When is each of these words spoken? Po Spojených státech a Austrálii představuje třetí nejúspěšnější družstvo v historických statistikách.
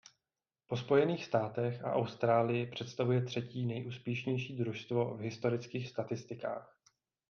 Po 0.67 0.77
Spojených 0.77 1.25
státech 1.25 1.85
a 1.85 1.93
Austrálii 1.93 2.65
představuje 2.71 3.21
třetí 3.25 3.65
nejúspěšnější 3.65 4.57
družstvo 4.57 5.17
v 5.17 5.19
historických 5.19 5.89
statistikách. 5.89 6.79